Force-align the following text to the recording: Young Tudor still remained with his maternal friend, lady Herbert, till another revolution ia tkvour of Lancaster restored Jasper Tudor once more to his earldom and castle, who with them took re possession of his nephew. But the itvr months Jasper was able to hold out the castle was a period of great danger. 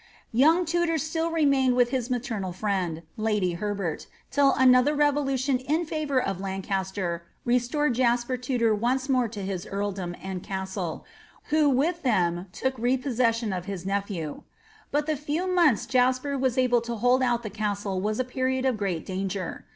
Young 0.33 0.65
Tudor 0.65 0.97
still 0.97 1.29
remained 1.29 1.75
with 1.75 1.91
his 1.91 2.09
maternal 2.09 2.51
friend, 2.51 3.03
lady 3.17 3.53
Herbert, 3.53 4.07
till 4.31 4.53
another 4.53 4.95
revolution 4.95 5.59
ia 5.69 5.85
tkvour 5.85 6.25
of 6.25 6.41
Lancaster 6.41 7.23
restored 7.45 7.93
Jasper 7.93 8.35
Tudor 8.35 8.73
once 8.73 9.07
more 9.07 9.27
to 9.27 9.43
his 9.43 9.67
earldom 9.67 10.15
and 10.19 10.41
castle, 10.41 11.05
who 11.51 11.69
with 11.69 12.01
them 12.01 12.47
took 12.51 12.75
re 12.79 12.97
possession 12.97 13.53
of 13.53 13.65
his 13.65 13.85
nephew. 13.85 14.41
But 14.89 15.05
the 15.05 15.13
itvr 15.13 15.53
months 15.53 15.85
Jasper 15.85 16.35
was 16.35 16.57
able 16.57 16.81
to 16.81 16.95
hold 16.95 17.21
out 17.21 17.43
the 17.43 17.51
castle 17.51 18.01
was 18.01 18.19
a 18.19 18.23
period 18.25 18.65
of 18.65 18.77
great 18.77 19.05
danger. 19.05 19.67